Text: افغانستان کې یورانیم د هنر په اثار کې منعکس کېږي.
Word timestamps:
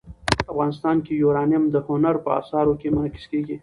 افغانستان 0.51 0.97
کې 1.05 1.13
یورانیم 1.23 1.63
د 1.69 1.75
هنر 1.87 2.15
په 2.25 2.29
اثار 2.39 2.65
کې 2.81 2.87
منعکس 2.95 3.23
کېږي. 3.31 3.55